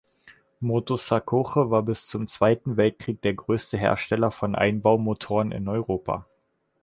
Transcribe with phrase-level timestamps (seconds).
[0.61, 6.25] Motosacoche war bis zum Zweiten Weltkrieg der grösste Hersteller von Einbaumotoren in Europa.